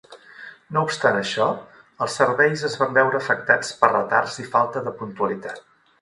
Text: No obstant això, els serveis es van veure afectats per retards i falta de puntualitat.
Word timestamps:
No 0.77 0.81
obstant 0.87 1.17
això, 1.17 1.49
els 2.05 2.17
serveis 2.21 2.65
es 2.71 2.77
van 2.81 2.95
veure 2.97 3.19
afectats 3.21 3.77
per 3.83 3.93
retards 3.93 4.41
i 4.45 4.51
falta 4.57 4.85
de 4.89 4.99
puntualitat. 5.03 5.63